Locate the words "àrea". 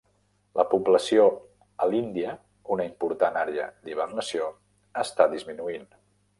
3.43-3.69